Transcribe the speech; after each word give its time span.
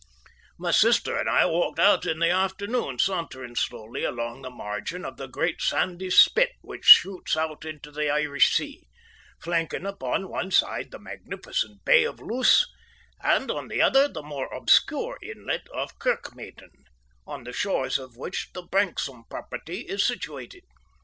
My 0.57 0.71
sister 0.71 1.15
and 1.15 1.29
I 1.29 1.45
walked 1.45 1.77
out 1.77 2.07
in 2.07 2.17
the 2.17 2.31
afternoon, 2.31 2.97
sauntering 2.97 3.55
slowly 3.55 4.03
along 4.03 4.41
the 4.41 4.49
margin 4.49 5.05
of 5.05 5.17
the 5.17 5.27
great, 5.27 5.61
sandy 5.61 6.09
spit 6.09 6.53
which 6.61 6.85
shoots 6.85 7.37
out 7.37 7.65
into 7.65 7.91
the 7.91 8.09
Irish 8.09 8.51
Sea, 8.55 8.87
flanking 9.39 9.85
upon 9.85 10.27
one 10.27 10.49
side 10.49 10.89
the 10.89 10.97
magnificent 10.97 11.85
Bay 11.85 12.03
of 12.03 12.19
Luce, 12.19 12.67
and 13.23 13.51
on 13.51 13.67
the 13.67 13.83
other 13.83 14.07
the 14.07 14.23
more 14.23 14.51
obscure 14.51 15.19
inlet 15.21 15.67
of 15.71 15.99
Kirkmaiden, 15.99 16.71
on 17.27 17.43
the 17.43 17.53
shores 17.53 17.99
of 17.99 18.17
which 18.17 18.49
the 18.53 18.63
Branksome 18.63 19.25
property 19.29 19.81
is 19.81 20.03
situated. 20.03 20.63